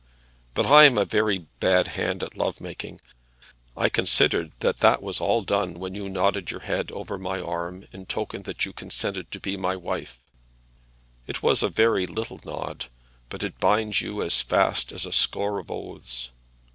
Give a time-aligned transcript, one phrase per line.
[0.55, 3.01] But I am a very bad hand at love making.
[3.77, 7.85] I considered that that was all done when you nodded your head over my arm
[7.91, 10.17] in token that you consented to be my wife.
[11.27, 12.85] It was a very little nod,
[13.29, 16.31] but it binds you as fast as a score of oaths.